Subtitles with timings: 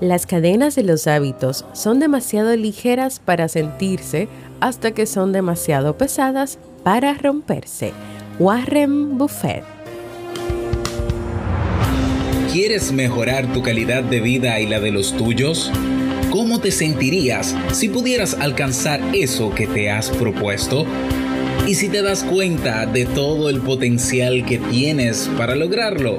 [0.00, 4.28] Las cadenas de los hábitos son demasiado ligeras para sentirse
[4.60, 7.92] hasta que son demasiado pesadas para romperse.
[8.40, 9.62] Warren Buffett.
[12.52, 15.70] ¿Quieres mejorar tu calidad de vida y la de los tuyos?
[16.30, 20.84] ¿Cómo te sentirías si pudieras alcanzar eso que te has propuesto?
[21.68, 26.18] ¿Y si te das cuenta de todo el potencial que tienes para lograrlo?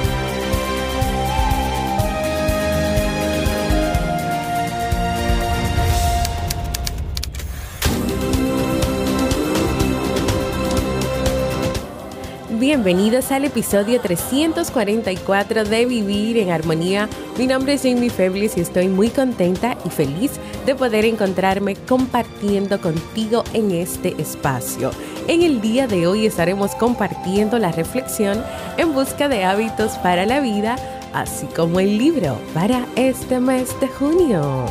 [12.61, 17.09] Bienvenidos al episodio 344 de Vivir en Armonía.
[17.35, 20.33] Mi nombre es Jamie Febles y estoy muy contenta y feliz
[20.67, 24.91] de poder encontrarme compartiendo contigo en este espacio.
[25.27, 28.43] En el día de hoy estaremos compartiendo la reflexión
[28.77, 30.75] en busca de hábitos para la vida,
[31.13, 34.67] así como el libro para este mes de junio.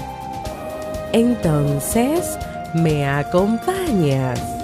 [1.12, 2.38] Entonces,
[2.72, 4.59] ¿me acompañas?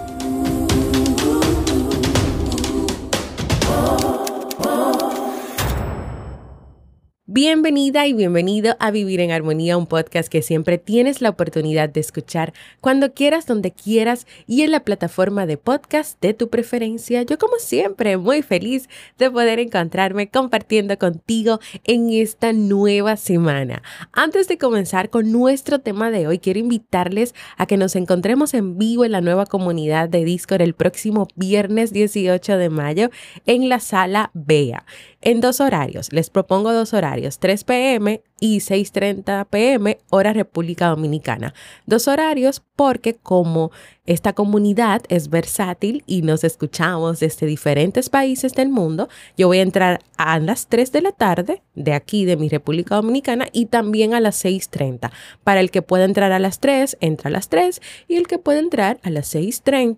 [7.37, 12.01] Bienvenida y bienvenido a Vivir en Armonía, un podcast que siempre tienes la oportunidad de
[12.01, 17.25] escuchar cuando quieras, donde quieras y en la plataforma de podcast de tu preferencia.
[17.25, 18.89] Yo como siempre muy feliz
[19.19, 23.83] de poder encontrarme compartiendo contigo en esta nueva semana.
[24.13, 28.79] Antes de comenzar con nuestro tema de hoy, quiero invitarles a que nos encontremos en
[28.79, 33.11] vivo en la nueva comunidad de Discord el próximo viernes 18 de mayo
[33.45, 34.87] en la sala BEA
[35.27, 36.13] en dos horarios.
[36.13, 41.55] Les propongo dos horarios, 3 pm y 6.30 pm, hora República Dominicana.
[41.87, 43.71] Dos horarios porque como
[44.05, 49.63] esta comunidad es versátil y nos escuchamos desde diferentes países del mundo, yo voy a
[49.63, 54.15] entrar a las 3 de la tarde de aquí, de mi República Dominicana, y también
[54.15, 55.11] a las 6.30.
[55.43, 58.39] Para el que pueda entrar a las 3, entra a las 3, y el que
[58.39, 59.97] pueda entrar a las 6.30,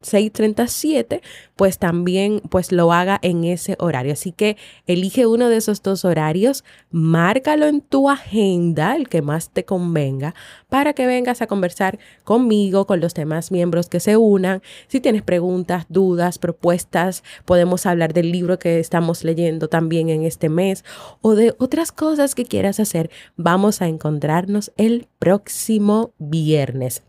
[0.00, 1.20] 6.37,
[1.56, 4.12] pues también pues lo haga en ese horario.
[4.12, 9.50] Así que elige uno de esos dos horarios, márcalo en tu agenda, el que más
[9.50, 10.34] te convenga,
[10.68, 14.62] para que vengas a conversar conmigo, con los demás miembros que se unan.
[14.88, 20.48] Si tienes preguntas, dudas, propuestas, podemos hablar del libro que estamos leyendo también en este
[20.48, 20.84] mes
[21.20, 23.10] o de otras cosas que quieras hacer.
[23.36, 27.02] Vamos a encontrarnos el próximo viernes.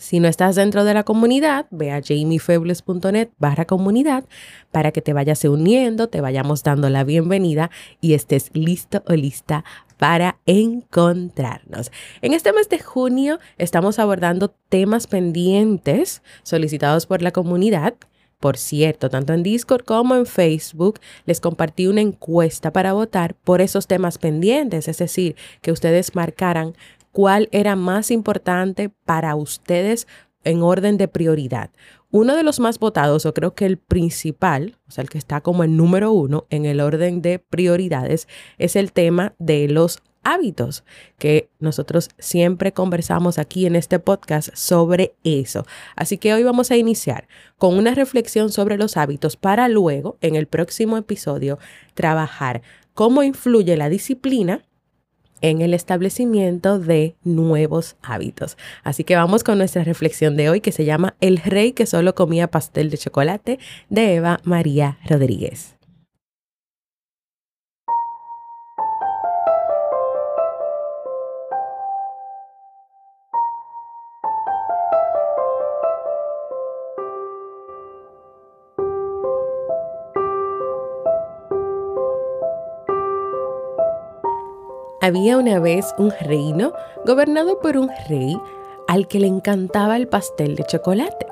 [0.00, 4.24] Si no estás dentro de la comunidad, ve a jamiefebles.net barra comunidad
[4.72, 9.62] para que te vayas uniendo, te vayamos dando la bienvenida y estés listo o lista
[10.00, 11.92] para encontrarnos.
[12.22, 17.94] En este mes de junio estamos abordando temas pendientes solicitados por la comunidad.
[18.38, 23.60] Por cierto, tanto en Discord como en Facebook les compartí una encuesta para votar por
[23.60, 26.72] esos temas pendientes, es decir, que ustedes marcaran
[27.12, 30.06] cuál era más importante para ustedes
[30.44, 31.70] en orden de prioridad.
[32.10, 35.40] Uno de los más votados, o creo que el principal, o sea, el que está
[35.40, 38.26] como el número uno en el orden de prioridades,
[38.58, 40.84] es el tema de los hábitos,
[41.18, 45.64] que nosotros siempre conversamos aquí en este podcast sobre eso.
[45.96, 47.26] Así que hoy vamos a iniciar
[47.58, 51.58] con una reflexión sobre los hábitos para luego, en el próximo episodio,
[51.94, 52.62] trabajar
[52.94, 54.62] cómo influye la disciplina
[55.40, 58.56] en el establecimiento de nuevos hábitos.
[58.84, 62.14] Así que vamos con nuestra reflexión de hoy que se llama El rey que solo
[62.14, 63.58] comía pastel de chocolate
[63.88, 65.79] de Eva María Rodríguez.
[85.10, 86.72] Había una vez un reino
[87.04, 88.40] gobernado por un rey
[88.86, 91.26] al que le encantaba el pastel de chocolate.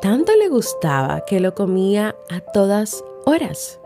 [0.00, 3.78] Tanto le gustaba que lo comía a todas horas.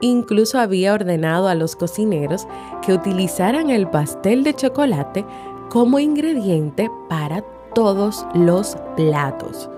[0.00, 2.48] Incluso había ordenado a los cocineros
[2.84, 5.24] que utilizaran el pastel de chocolate
[5.70, 7.44] como ingrediente para
[7.76, 9.70] todos los platos.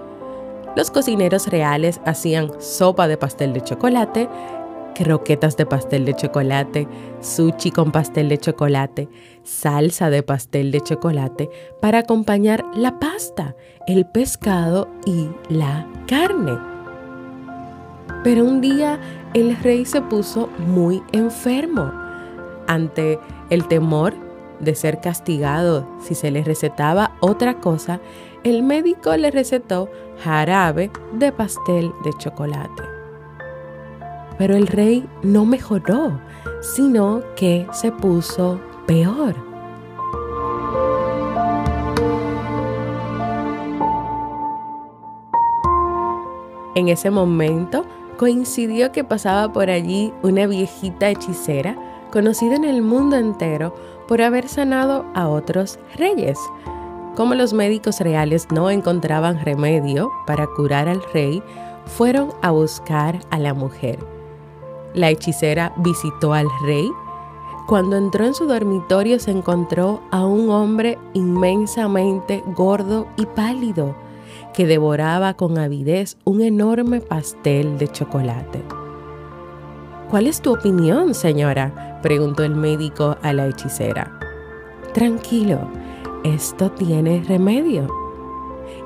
[0.75, 4.26] Los cocineros reales hacían sopa de pastel de chocolate,
[4.95, 6.87] croquetas de pastel de chocolate,
[7.21, 9.09] sushi con pastel de chocolate,
[9.43, 11.51] salsa de pastel de chocolate
[11.81, 13.57] para acompañar la pasta,
[13.87, 16.59] el pescado y la carne.
[18.23, 19.01] Pero un día
[19.35, 21.93] el rey se puso muy enfermo.
[22.67, 24.15] Ante el temor
[24.61, 28.01] de ser castigado si se le recetaba otra cosa,
[28.45, 29.89] el médico le recetó
[30.23, 33.00] jarabe de pastel de chocolate.
[34.41, 36.19] Pero el rey no mejoró,
[36.63, 39.35] sino que se puso peor.
[46.75, 47.85] En ese momento
[48.17, 51.77] coincidió que pasaba por allí una viejita hechicera
[52.11, 53.75] conocida en el mundo entero
[54.09, 56.39] por haber sanado a otros reyes.
[57.15, 61.43] Como los médicos reales no encontraban remedio para curar al rey,
[61.85, 63.99] fueron a buscar a la mujer.
[64.95, 66.91] La hechicera visitó al rey.
[67.67, 73.95] Cuando entró en su dormitorio se encontró a un hombre inmensamente gordo y pálido
[74.55, 78.63] que devoraba con avidez un enorme pastel de chocolate.
[80.11, 82.01] ¿Cuál es tu opinión, señora?
[82.03, 84.19] preguntó el médico a la hechicera.
[84.93, 85.61] Tranquilo,
[86.25, 87.87] esto tiene remedio.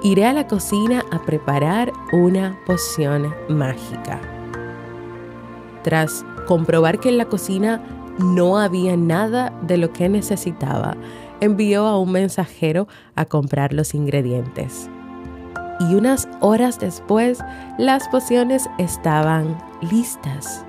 [0.03, 4.34] Iré a la cocina a preparar una poción mágica.
[5.85, 7.81] Tras comprobar que en la cocina
[8.19, 10.97] no había nada de lo que necesitaba,
[11.41, 14.89] envió a un mensajero a comprar los ingredientes.
[15.81, 17.39] Y unas horas después,
[17.79, 19.59] las pociones estaban
[19.91, 20.65] listas.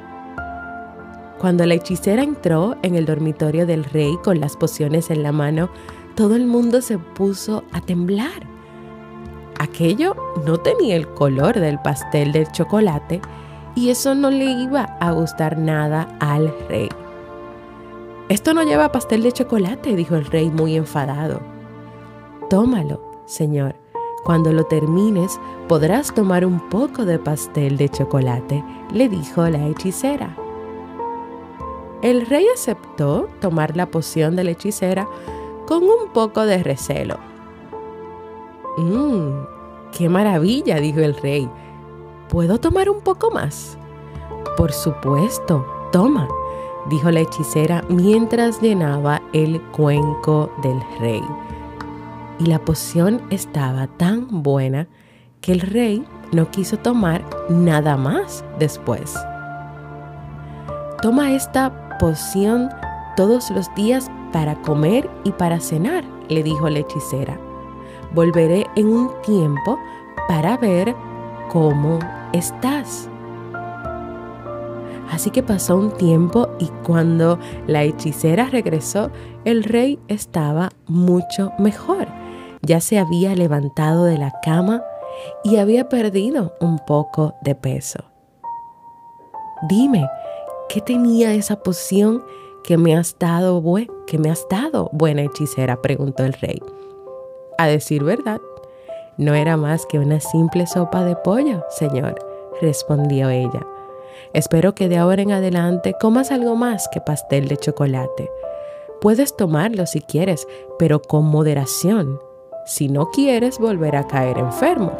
[1.39, 5.69] Cuando la hechicera entró en el dormitorio del rey con las pociones en la mano,
[6.15, 8.47] todo el mundo se puso a temblar.
[9.59, 10.15] Aquello
[10.45, 13.21] no tenía el color del pastel de chocolate
[13.75, 16.89] y eso no le iba a gustar nada al rey.
[18.29, 21.41] Esto no lleva pastel de chocolate, dijo el rey muy enfadado.
[22.49, 23.75] Tómalo, señor.
[24.23, 30.35] Cuando lo termines podrás tomar un poco de pastel de chocolate, le dijo la hechicera.
[32.01, 35.07] El rey aceptó tomar la poción de la hechicera
[35.67, 37.17] con un poco de recelo.
[38.77, 39.45] Mmm,
[39.95, 41.49] qué maravilla, dijo el rey.
[42.29, 43.77] ¿Puedo tomar un poco más?
[44.57, 46.27] Por supuesto, toma,
[46.89, 51.23] dijo la hechicera mientras llenaba el cuenco del rey.
[52.39, 54.87] Y la poción estaba tan buena
[55.41, 59.13] que el rey no quiso tomar nada más después.
[61.01, 62.69] Toma esta poción
[63.15, 67.39] todos los días para comer y para cenar, le dijo la hechicera.
[68.13, 69.77] Volveré en un tiempo
[70.27, 70.95] para ver
[71.49, 71.99] cómo
[72.35, 73.09] estás.
[75.11, 79.11] Así que pasó un tiempo y cuando la hechicera regresó,
[79.45, 82.07] el rey estaba mucho mejor.
[82.61, 84.83] Ya se había levantado de la cama
[85.43, 87.99] y había perdido un poco de peso.
[89.69, 90.07] Dime,
[90.67, 92.23] ¿qué tenía esa poción
[92.65, 93.61] ¿Qué me has dado,
[94.07, 95.83] ¿Qué me has dado, buena hechicera?
[95.83, 96.59] preguntó el rey.
[97.59, 98.41] A decir verdad,
[99.19, 102.15] no era más que una simple sopa de pollo, señor,
[102.61, 103.65] respondió ella.
[104.33, 108.29] Espero que de ahora en adelante comas algo más que pastel de chocolate.
[109.01, 110.47] Puedes tomarlo si quieres,
[110.79, 112.19] pero con moderación,
[112.65, 114.91] si no quieres volver a caer enfermo.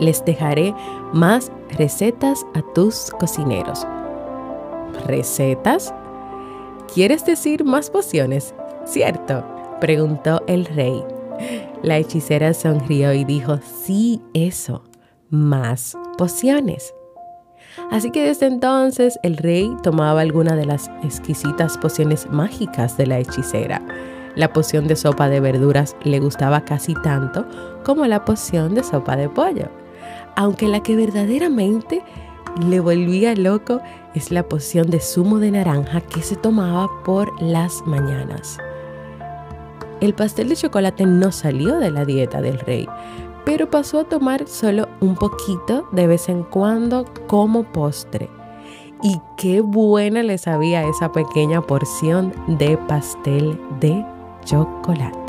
[0.00, 0.74] Les dejaré
[1.12, 3.86] más recetas a tus cocineros.
[5.06, 5.94] ¿Recetas?
[6.92, 8.54] ¿Quieres decir más pociones?
[8.84, 9.44] ¿Cierto?
[9.80, 11.02] preguntó el rey.
[11.82, 14.82] La hechicera sonrió y dijo, sí, eso,
[15.34, 16.94] más pociones.
[17.90, 23.18] Así que desde entonces el rey tomaba alguna de las exquisitas pociones mágicas de la
[23.18, 23.82] hechicera.
[24.36, 27.46] La poción de sopa de verduras le gustaba casi tanto
[27.84, 29.68] como la poción de sopa de pollo,
[30.36, 32.02] aunque la que verdaderamente
[32.68, 33.80] le volvía loco
[34.14, 38.58] es la poción de zumo de naranja que se tomaba por las mañanas.
[40.00, 42.88] El pastel de chocolate no salió de la dieta del rey,
[43.44, 48.30] pero pasó a tomar solo un poquito de vez en cuando como postre.
[49.02, 54.04] Y qué buena le sabía esa pequeña porción de pastel de
[54.44, 55.24] chocolate.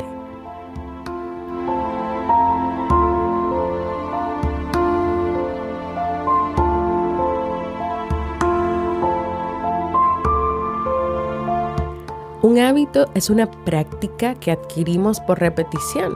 [12.46, 16.14] Un hábito es una práctica que adquirimos por repetición.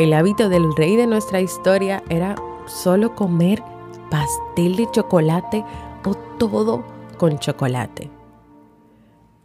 [0.00, 3.62] El hábito del rey de nuestra historia era solo comer
[4.10, 5.62] pastel de chocolate
[6.06, 6.82] o todo
[7.18, 8.10] con chocolate.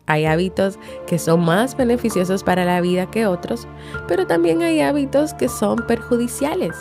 [0.05, 3.67] Hay hábitos que son más beneficiosos para la vida que otros,
[4.07, 6.73] pero también hay hábitos que son perjudiciales.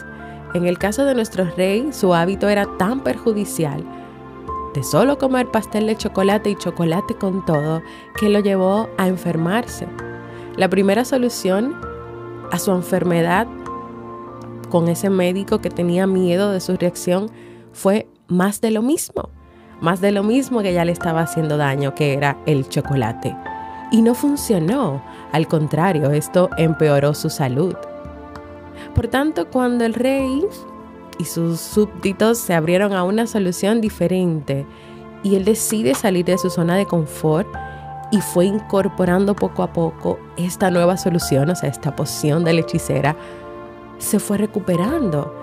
[0.54, 3.84] En el caso de nuestro rey, su hábito era tan perjudicial
[4.72, 7.82] de solo comer pastel de chocolate y chocolate con todo
[8.20, 9.88] que lo llevó a enfermarse.
[10.56, 11.74] La primera solución
[12.52, 13.48] a su enfermedad
[14.74, 17.30] con ese médico que tenía miedo de su reacción
[17.72, 19.30] fue más de lo mismo
[19.80, 23.36] más de lo mismo que ya le estaba haciendo daño, que era el chocolate.
[23.92, 25.00] Y no funcionó,
[25.30, 27.76] al contrario, esto empeoró su salud.
[28.96, 30.44] Por tanto, cuando el rey
[31.18, 34.66] y sus súbditos se abrieron a una solución diferente
[35.22, 37.46] y él decide salir de su zona de confort
[38.10, 42.60] y fue incorporando poco a poco esta nueva solución, o sea, esta poción de la
[42.60, 43.16] hechicera,
[43.98, 45.34] se fue recuperando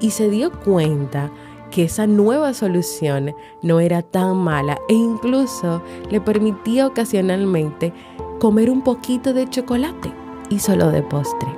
[0.00, 1.30] y se dio cuenta
[1.70, 7.92] que esa nueva solución no era tan mala e incluso le permitía ocasionalmente
[8.38, 10.12] comer un poquito de chocolate
[10.48, 11.48] y solo de postre,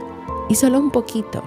[0.48, 1.42] y solo un poquito.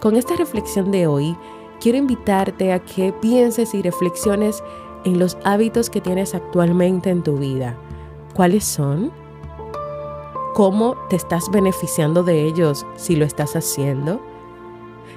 [0.00, 1.36] Con esta reflexión de hoy,
[1.80, 4.62] quiero invitarte a que pienses y reflexiones
[5.04, 7.76] en los hábitos que tienes actualmente en tu vida.
[8.34, 9.10] ¿Cuáles son?
[10.58, 14.20] ¿Cómo te estás beneficiando de ellos si lo estás haciendo?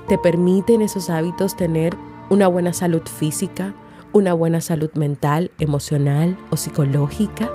[0.08, 1.98] ¿Te permiten esos hábitos tener
[2.30, 3.74] una buena salud física,
[4.14, 7.50] una buena salud mental, emocional o psicológica?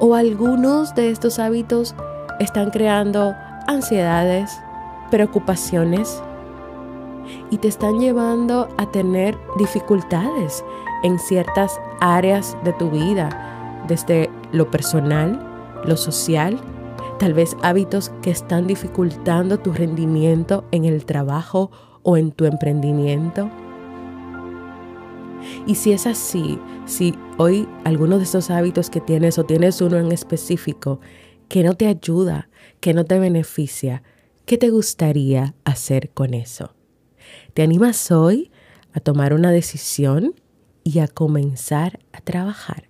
[0.00, 1.94] ¿O algunos de estos hábitos
[2.40, 3.34] están creando
[3.66, 4.60] ansiedades,
[5.10, 6.22] preocupaciones
[7.50, 10.62] y te están llevando a tener dificultades
[11.04, 13.30] en ciertas áreas de tu vida,
[13.88, 15.46] desde lo personal,
[15.84, 16.60] lo social
[17.20, 21.70] tal vez hábitos que están dificultando tu rendimiento en el trabajo
[22.02, 23.50] o en tu emprendimiento.
[25.66, 29.98] Y si es así, si hoy alguno de esos hábitos que tienes o tienes uno
[29.98, 31.00] en específico
[31.48, 32.48] que no te ayuda,
[32.80, 34.02] que no te beneficia,
[34.46, 36.74] ¿qué te gustaría hacer con eso?
[37.52, 38.50] ¿Te animas hoy
[38.94, 40.34] a tomar una decisión
[40.84, 42.89] y a comenzar a trabajar?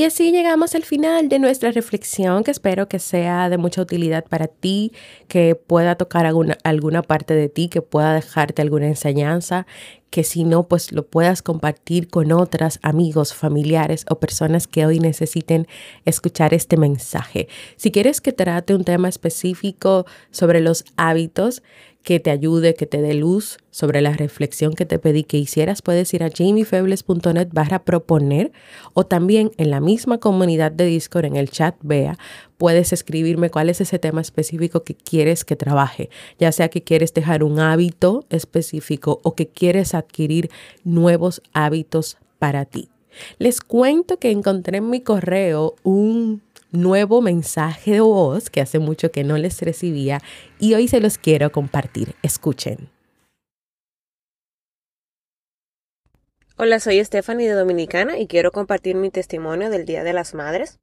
[0.00, 4.24] Y así llegamos al final de nuestra reflexión, que espero que sea de mucha utilidad
[4.24, 4.92] para ti,
[5.28, 9.66] que pueda tocar alguna, alguna parte de ti, que pueda dejarte alguna enseñanza,
[10.10, 14.98] que si no, pues lo puedas compartir con otras amigos, familiares o personas que hoy
[14.98, 15.66] necesiten
[16.04, 17.48] escuchar este mensaje.
[17.76, 21.62] Si quieres que trate un tema específico sobre los hábitos,
[22.02, 25.82] que te ayude, que te dé luz sobre la reflexión que te pedí que hicieras,
[25.82, 28.52] puedes ir a jamiefebles.net barra proponer
[28.94, 32.18] o también en la misma comunidad de Discord, en el chat vea,
[32.60, 37.14] puedes escribirme cuál es ese tema específico que quieres que trabaje, ya sea que quieres
[37.14, 40.50] dejar un hábito específico o que quieres adquirir
[40.84, 42.90] nuevos hábitos para ti.
[43.38, 49.10] Les cuento que encontré en mi correo un nuevo mensaje de voz que hace mucho
[49.10, 50.20] que no les recibía
[50.58, 52.14] y hoy se los quiero compartir.
[52.22, 52.90] Escuchen.
[56.58, 60.78] Hola, soy Stephanie de Dominicana y quiero compartir mi testimonio del Día de las Madres.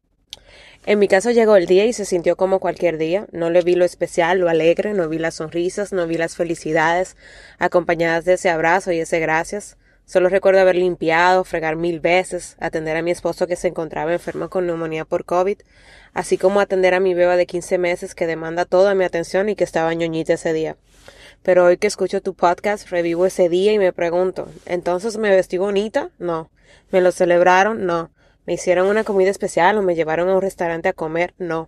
[0.86, 3.28] En mi caso llegó el día y se sintió como cualquier día.
[3.34, 7.18] No le vi lo especial, lo alegre, no vi las sonrisas, no vi las felicidades
[7.60, 9.76] acompañadas de ese abrazo y ese gracias.
[10.06, 14.50] Solo recuerdo haber limpiado, fregar mil veces, atender a mi esposo que se encontraba enfermo
[14.50, 15.58] con neumonía por COVID,
[16.14, 19.58] así como atender a mi beba de 15 meses que demanda toda mi atención y
[19.58, 20.78] que estaba ñoñita ese día.
[21.44, 25.58] Pero hoy que escucho tu podcast, revivo ese día y me pregunto, ¿entonces me vestí
[25.58, 26.10] bonita?
[26.18, 26.50] No.
[26.92, 27.86] ¿Me lo celebraron?
[27.86, 28.10] No.
[28.48, 31.36] ¿Me hicieron una comida especial o me llevaron a un restaurante a comer?
[31.38, 31.68] No.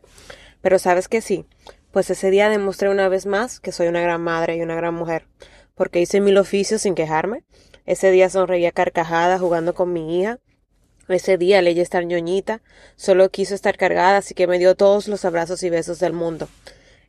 [0.62, 1.46] Pero sabes que sí,
[1.92, 4.94] pues ese día demostré una vez más que soy una gran madre y una gran
[4.94, 5.28] mujer,
[5.76, 7.44] porque hice mil oficios sin quejarme,
[7.86, 10.40] ese día sonreía carcajada jugando con mi hija.
[11.10, 12.62] Ese día leí estar ñoñita,
[12.96, 16.48] solo quiso estar cargada, así que me dio todos los abrazos y besos del mundo.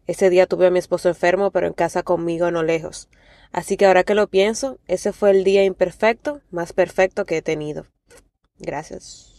[0.09, 3.09] Ese día tuve a mi esposo enfermo, pero en casa conmigo, no lejos.
[3.53, 7.43] Así que ahora que lo pienso, ese fue el día imperfecto, más perfecto que he
[7.43, 7.87] tenido.
[8.59, 9.30] Gracias.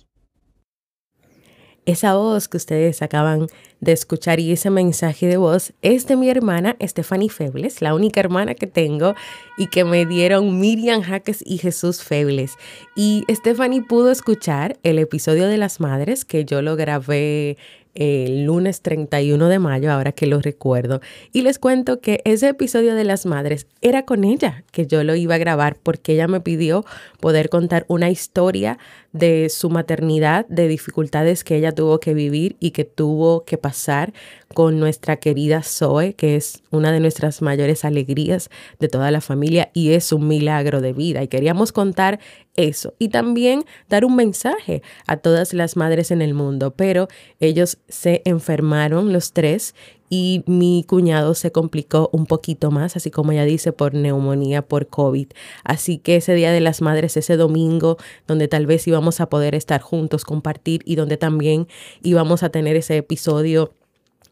[1.87, 3.47] Esa voz que ustedes acaban
[3.79, 8.19] de escuchar y ese mensaje de voz es de mi hermana Stephanie Febles, la única
[8.19, 9.15] hermana que tengo
[9.57, 12.53] y que me dieron Miriam Jaques y Jesús Febles.
[12.95, 17.57] Y Stephanie pudo escuchar el episodio de las madres que yo lo grabé
[17.93, 21.01] el lunes 31 de mayo, ahora que lo recuerdo.
[21.31, 25.15] Y les cuento que ese episodio de las madres era con ella, que yo lo
[25.15, 26.85] iba a grabar porque ella me pidió
[27.19, 28.77] poder contar una historia
[29.11, 34.13] de su maternidad, de dificultades que ella tuvo que vivir y que tuvo que pasar
[34.53, 39.69] con nuestra querida Zoe, que es una de nuestras mayores alegrías de toda la familia
[39.73, 41.23] y es un milagro de vida.
[41.23, 42.19] Y queríamos contar
[42.55, 47.07] eso y también dar un mensaje a todas las madres en el mundo, pero
[47.39, 49.73] ellos se enfermaron los tres
[50.09, 54.87] y mi cuñado se complicó un poquito más, así como ella dice, por neumonía, por
[54.87, 55.27] COVID.
[55.63, 57.95] Así que ese Día de las Madres, ese domingo,
[58.27, 61.69] donde tal vez íbamos a poder estar juntos, compartir y donde también
[62.03, 63.73] íbamos a tener ese episodio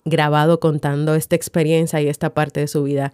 [0.04, 3.14] grabado contando esta experiencia y esta parte de su vida.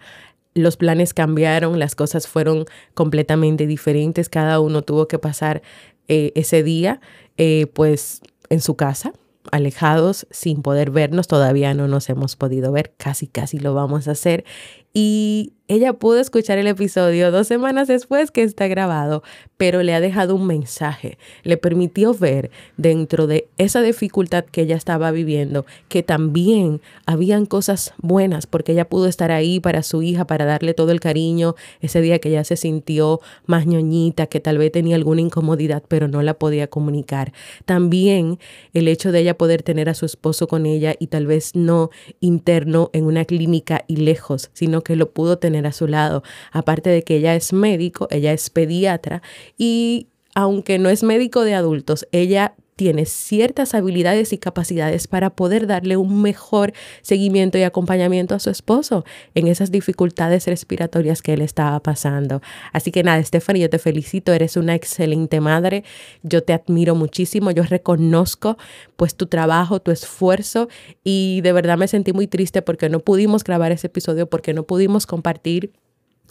[0.56, 5.62] Los planes cambiaron, las cosas fueron completamente diferentes, cada uno tuvo que pasar
[6.08, 7.00] eh, ese día
[7.36, 9.12] eh, pues en su casa,
[9.52, 14.12] alejados sin poder vernos, todavía no nos hemos podido ver, casi casi lo vamos a
[14.12, 14.44] hacer.
[14.98, 19.24] Y ella pudo escuchar el episodio dos semanas después que está grabado,
[19.56, 21.18] pero le ha dejado un mensaje.
[21.42, 27.94] Le permitió ver dentro de esa dificultad que ella estaba viviendo que también habían cosas
[27.98, 32.00] buenas porque ella pudo estar ahí para su hija, para darle todo el cariño ese
[32.00, 36.22] día que ella se sintió más ñoñita, que tal vez tenía alguna incomodidad, pero no
[36.22, 37.32] la podía comunicar.
[37.64, 38.38] También
[38.72, 41.90] el hecho de ella poder tener a su esposo con ella y tal vez no
[42.20, 46.22] interno en una clínica y lejos, sino que lo pudo tener a su lado.
[46.52, 49.20] Aparte de que ella es médico, ella es pediatra
[49.58, 55.66] y aunque no es médico de adultos, ella tiene ciertas habilidades y capacidades para poder
[55.66, 61.40] darle un mejor seguimiento y acompañamiento a su esposo en esas dificultades respiratorias que él
[61.40, 62.42] estaba pasando.
[62.74, 65.84] Así que nada, Stephanie, yo te felicito, eres una excelente madre,
[66.22, 68.58] yo te admiro muchísimo, yo reconozco
[68.96, 70.68] pues tu trabajo, tu esfuerzo
[71.02, 74.64] y de verdad me sentí muy triste porque no pudimos grabar ese episodio, porque no
[74.64, 75.72] pudimos compartir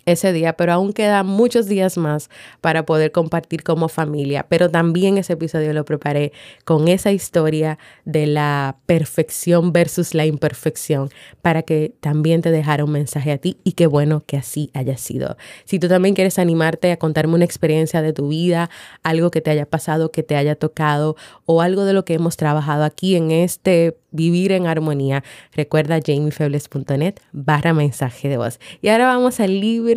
[0.06, 2.30] ese día, pero aún quedan muchos días más
[2.62, 4.46] para poder compartir como familia.
[4.48, 6.32] Pero también ese episodio lo preparé
[6.64, 11.10] con esa historia de la perfección versus la imperfección
[11.42, 14.98] para que también te dejara un mensaje a ti y qué bueno que así haya
[14.98, 15.38] sido.
[15.66, 18.70] Si tú también quieres animarte a contarme una experiencia de tu vida,
[19.04, 21.16] algo que te haya pasado, que te haya tocado
[21.46, 27.16] o algo de lo que hemos trabajado aquí en este vivir en armonía, recuerda jamiefebles.net
[27.34, 28.60] barra mensaje de voz.
[28.82, 29.95] Y ahora vamos al libro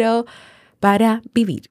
[0.81, 1.71] para vivir.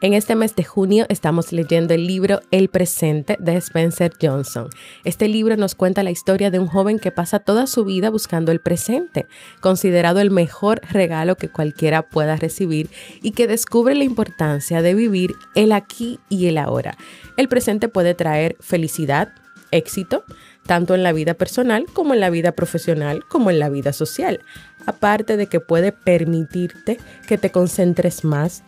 [0.00, 4.68] En este mes de junio estamos leyendo el libro El presente de Spencer Johnson.
[5.02, 8.52] Este libro nos cuenta la historia de un joven que pasa toda su vida buscando
[8.52, 9.26] el presente,
[9.60, 12.90] considerado el mejor regalo que cualquiera pueda recibir
[13.22, 16.96] y que descubre la importancia de vivir el aquí y el ahora.
[17.36, 19.32] El presente puede traer felicidad,
[19.72, 20.22] éxito,
[20.68, 24.40] tanto en la vida personal como en la vida profesional como en la vida social.
[24.86, 28.62] Aparte de que puede permitirte que te concentres más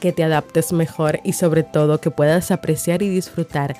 [0.00, 3.76] que te adaptes mejor y sobre todo que puedas apreciar y disfrutar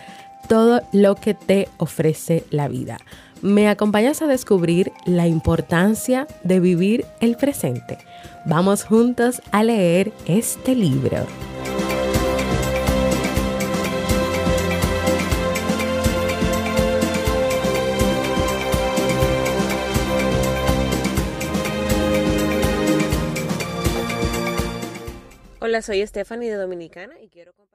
[0.48, 2.98] todo lo que te ofrece la vida.
[3.40, 7.98] Me acompañas a descubrir la importancia de vivir el presente.
[8.46, 11.26] Vamos juntos a leer este libro.
[25.82, 27.74] Soy Stephanie de Dominicana y quiero compartir.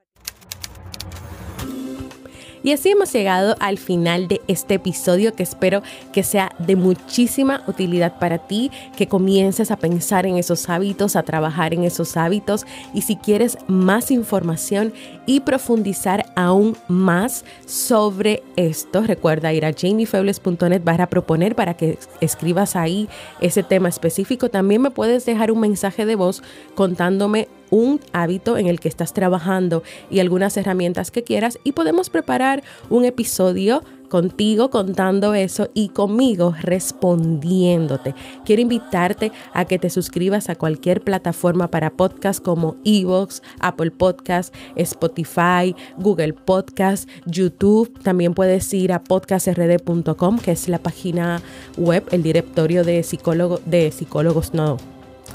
[2.61, 5.81] Y así hemos llegado al final de este episodio que espero
[6.11, 11.23] que sea de muchísima utilidad para ti, que comiences a pensar en esos hábitos, a
[11.23, 14.93] trabajar en esos hábitos y si quieres más información
[15.25, 22.75] y profundizar aún más sobre esto, recuerda ir a jamiefebles.net a proponer para que escribas
[22.75, 23.07] ahí
[23.39, 24.49] ese tema específico.
[24.49, 26.43] También me puedes dejar un mensaje de voz
[26.75, 32.09] contándome un hábito en el que estás trabajando y algunas herramientas que quieras y podemos
[32.09, 38.15] preparar un episodio contigo contando eso y conmigo respondiéndote.
[38.43, 44.53] Quiero invitarte a que te suscribas a cualquier plataforma para podcast como Evox, Apple Podcast,
[44.75, 47.97] Spotify, Google Podcast, YouTube.
[48.01, 51.41] También puedes ir a podcastrd.com, que es la página
[51.77, 54.77] web, el directorio de psicólogos, de psicólogos, no,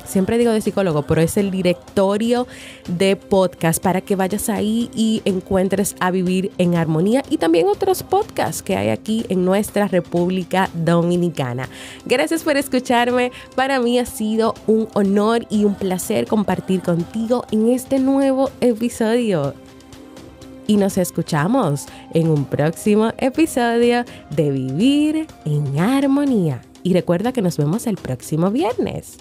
[0.04, 2.46] siempre digo de psicólogo, pero es el directorio
[2.88, 8.02] de podcast para que vayas ahí y encuentres a vivir en armonía y también otros
[8.02, 11.68] podcasts que hay aquí en nuestra República Dominicana.
[12.04, 13.32] Gracias por escucharme.
[13.54, 19.54] Para mí ha sido un honor y un placer compartir contigo en este nuevo episodio.
[20.66, 26.62] Y nos escuchamos en un próximo episodio de Vivir en Armonía.
[26.82, 29.18] Y recuerda que nos vemos el próximo viernes.